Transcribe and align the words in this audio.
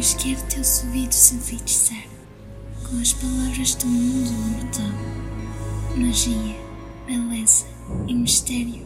pois 0.00 0.14
quero 0.14 0.42
teus 0.44 0.82
ouvidos 0.84 1.14
se 1.14 1.34
enfeitiçar 1.34 2.06
com 2.88 2.98
as 3.02 3.12
palavras 3.12 3.74
do 3.74 3.86
mundo 3.86 4.32
mortal, 4.32 4.90
magia, 5.94 6.56
beleza 7.06 7.66
e 8.08 8.14
mistério, 8.14 8.82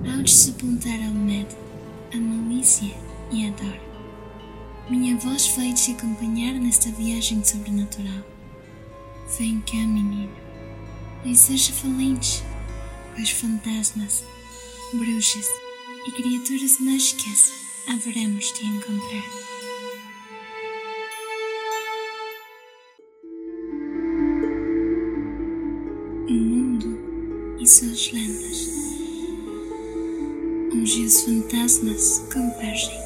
ao 0.00 0.22
desapontar 0.22 1.02
ao 1.02 1.14
medo, 1.14 1.56
a 2.12 2.18
malícia 2.18 2.94
e 3.32 3.48
a 3.48 3.50
dor. 3.52 3.80
Minha 4.90 5.16
voz 5.16 5.46
vai 5.56 5.72
te 5.72 5.92
acompanhar 5.92 6.52
nesta 6.60 6.90
viagem 6.90 7.42
sobrenatural. 7.42 8.22
Vem 9.38 9.62
cá, 9.62 9.78
menino, 9.78 10.36
e 11.24 11.34
seja 11.34 11.72
valente, 11.82 12.44
pois 13.14 13.30
fantasmas, 13.30 14.22
bruxas 14.92 15.46
e 16.06 16.12
criaturas 16.12 16.78
mágicas 16.80 17.50
haveremos 17.88 18.52
de 18.52 18.66
encontrar. 18.66 19.53
E 27.64 27.66
suas 27.66 28.12
lendas. 28.12 28.68
Onde 30.70 31.06
os 31.06 31.22
fantasmas 31.22 32.22
convergem. 32.30 33.00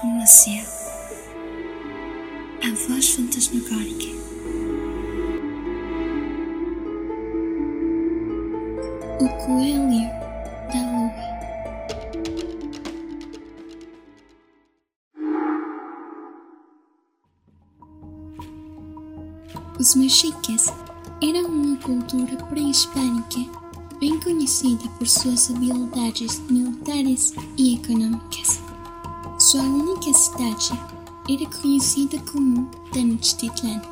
Como 0.00 0.22
o 0.22 0.26
céu. 0.26 0.64
A 2.62 2.70
voz 2.88 3.10
fantasmagórica. 3.10 4.18
O 9.20 9.28
coelho 9.44 10.08
da 10.72 10.80
lua. 10.90 11.12
Os 19.78 19.94
mexicas 19.94 20.72
eram 21.22 21.50
uma 21.50 21.76
cultura 21.76 22.36
pré-hispânica 22.46 23.40
bem 24.00 24.18
conhecida 24.20 24.88
por 24.98 25.06
suas 25.06 25.50
habilidades 25.50 26.40
militares 26.48 27.34
e 27.58 27.74
econômicas. 27.74 28.60
Sua 29.38 29.62
única 29.62 30.12
cidade 30.14 30.70
era 31.28 31.46
conhecida 31.60 32.18
como 32.32 32.70
Tenochtitlan, 32.92 33.82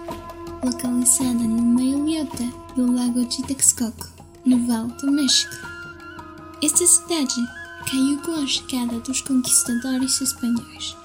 localizada 0.65 1.45
no 1.45 1.63
meio-leota 1.63 2.45
do 2.75 2.91
Lago 2.91 3.25
de 3.27 3.43
Texcoco, 3.43 4.09
no 4.47 4.67
Vale 4.67 4.93
do 5.03 5.13
México. 5.13 5.55
Esta 6.63 6.87
cidade 6.87 7.35
caiu 7.91 8.19
com 8.23 8.33
a 8.43 8.47
chegada 8.47 8.99
dos 9.01 9.21
conquistadores 9.21 10.21
espanhóis. 10.21 10.97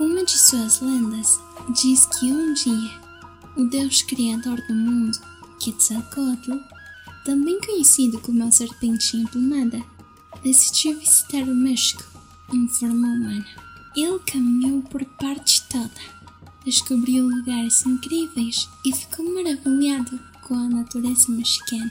Uma 0.00 0.24
de 0.24 0.36
suas 0.36 0.80
lendas 0.80 1.40
diz 1.70 2.06
que 2.06 2.32
um 2.32 2.52
dia 2.54 3.04
o 3.56 3.64
Deus 3.64 4.02
Criador 4.02 4.60
do 4.66 4.74
mundo, 4.74 5.16
Quetzalcoatl, 5.64 6.58
também 7.24 7.58
conhecido 7.58 8.20
como 8.20 8.44
a 8.44 8.52
Serpente 8.52 9.16
Emplumada, 9.16 9.82
decidiu 10.42 10.98
visitar 10.98 11.42
o 11.42 11.54
México 11.54 12.04
em 12.52 12.68
forma 12.68 13.08
humana. 13.08 13.46
Ele 13.96 14.18
caminhou 14.26 14.82
por 14.82 15.02
parte 15.04 15.62
toda, 15.70 15.90
descobriu 16.66 17.26
lugares 17.26 17.86
incríveis 17.86 18.68
e 18.84 18.92
ficou 18.92 19.24
maravilhado 19.34 20.20
com 20.42 20.54
a 20.54 20.68
natureza 20.68 21.32
mexicana. 21.32 21.90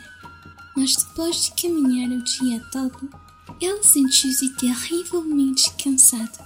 Mas 0.78 0.96
depois 0.96 1.46
de 1.46 1.62
caminhar 1.62 2.12
o 2.12 2.24
dia 2.24 2.64
todo, 2.72 3.10
ele 3.60 3.84
sentiu-se 3.84 4.50
terrivelmente 4.56 5.72
cansado. 5.84 6.46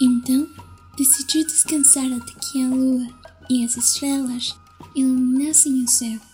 Então, 0.00 0.48
decidiu 0.96 1.46
descansar 1.46 2.12
até 2.12 2.32
que 2.32 2.64
a 2.64 2.68
lua 2.68 3.06
e 3.48 3.64
as 3.64 3.76
estrelas 3.76 4.56
iluminassem 4.96 5.84
o 5.84 5.88
céu. 5.88 6.29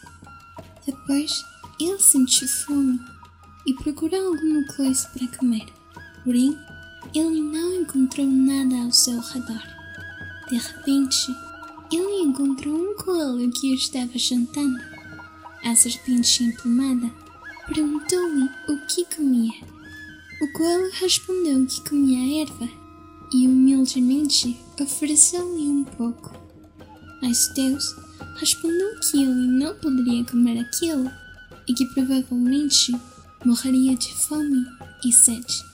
Depois, 1.07 1.45
ele 1.79 2.01
sentiu 2.01 2.49
fome 2.49 3.01
e 3.65 3.73
procurou 3.75 4.27
alguma 4.27 4.67
coisa 4.75 5.09
para 5.11 5.39
comer. 5.39 5.65
Porém, 6.25 6.59
ele 7.15 7.41
não 7.43 7.75
encontrou 7.77 8.27
nada 8.27 8.83
ao 8.83 8.91
seu 8.91 9.21
redor. 9.21 9.63
De 10.49 10.57
repente, 10.57 11.29
ele 11.93 12.23
encontrou 12.23 12.75
um 12.75 12.97
coelho 12.97 13.53
que 13.53 13.73
estava 13.73 14.19
jantando. 14.19 14.81
A 15.65 15.77
serpente 15.77 16.43
emplumada 16.43 17.09
perguntou-lhe 17.69 18.51
o 18.69 18.87
que 18.89 19.05
comia. 19.15 19.61
O 20.43 20.53
coelho 20.55 20.91
respondeu 20.95 21.65
que 21.67 21.89
comia 21.89 22.43
erva 22.43 22.69
e 23.33 23.47
humildemente 23.47 24.59
ofereceu-lhe 24.81 25.69
um 25.69 25.85
pouco. 25.85 26.35
Mas 27.23 27.49
Deus 27.55 28.06
respondeu 28.37 28.99
que 29.01 29.23
ele 29.23 29.47
não 29.47 29.75
poderia 29.75 30.25
comer 30.25 30.61
aquilo 30.61 31.11
e 31.67 31.75
que 31.75 31.87
provavelmente 31.87 32.95
morreria 33.45 33.97
de 33.97 34.13
fome 34.15 34.67
e 35.05 35.13
sede. 35.13 35.65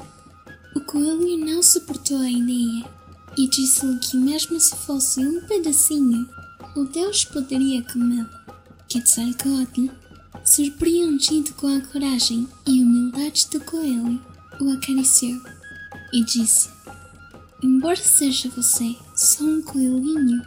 O 0.75 0.81
coelho 0.81 1.45
não 1.45 1.63
suportou 1.63 2.19
a 2.19 2.31
ideia 2.31 2.85
e 3.37 3.49
disse-lhe 3.49 3.99
que, 3.99 4.17
mesmo 4.17 4.59
se 4.61 4.77
fosse 4.77 5.21
um 5.21 5.41
pedacinho, 5.47 6.29
o 6.77 6.85
Deus 6.85 7.25
poderia 7.25 7.83
comê-lo. 7.83 8.29
Quetzalcoatl, 8.89 9.89
surpreendido 10.45 11.53
com 11.55 11.67
a 11.67 11.81
coragem 11.81 12.49
e 12.67 12.83
humildade 12.83 13.49
do 13.51 13.61
coelho, 13.61 14.21
o 14.61 14.71
acariciou 14.71 15.41
e 16.13 16.23
disse: 16.25 16.71
Embora 17.63 17.97
seja 17.97 18.51
você 18.51 18.97
só 19.17 19.45
um 19.45 19.63
coelhinho, 19.63 20.43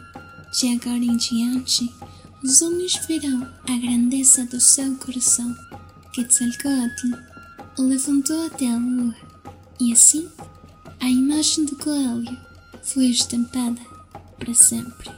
de 0.55 0.73
agora 0.73 1.03
em 1.03 1.17
diante 1.17 1.93
os 2.41 2.61
homens 2.61 2.95
verão 3.05 3.41
a 3.67 3.77
grandeza 3.77 4.45
do 4.45 4.61
seu 4.61 4.95
coração. 4.95 5.53
Quetzalcoatl 6.13 7.13
o 7.77 7.81
levantou 7.81 8.45
até 8.45 8.69
a 8.69 8.77
lua, 8.77 9.13
e 9.81 9.91
assim 9.91 10.29
a 11.01 11.09
imagem 11.09 11.65
do 11.65 11.75
coelho 11.75 12.37
foi 12.83 13.07
estampada 13.07 13.81
para 14.39 14.53
sempre. 14.53 15.11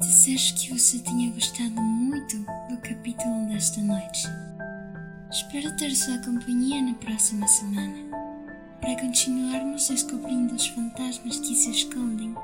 Desejo 0.00 0.54
que 0.56 0.72
você 0.76 0.98
tenha 0.98 1.30
gostado 1.32 1.80
muito 1.80 2.36
do 2.68 2.76
capítulo 2.78 3.46
desta 3.48 3.80
noite. 3.80 4.51
Espero 5.32 5.74
ter 5.78 5.96
sua 5.96 6.18
companhia 6.18 6.82
na 6.82 6.92
próxima 6.92 7.48
semana 7.48 7.96
para 8.82 9.00
continuarmos 9.00 9.88
descobrindo 9.88 10.54
os 10.54 10.66
fantasmas 10.66 11.38
que 11.38 11.54
se 11.54 11.70
escondem 11.70 12.34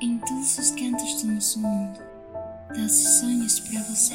em 0.00 0.16
todos 0.16 0.56
os 0.56 0.70
cantos 0.70 1.22
do 1.22 1.32
nosso 1.34 1.60
mundo. 1.60 2.00
Doces 2.74 3.20
sonhos 3.20 3.60
para 3.60 3.82
você. 3.82 4.14